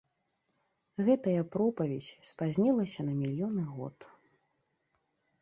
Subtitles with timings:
[1.09, 3.97] Гэтая пропаведзь спазнілася на мільёны год.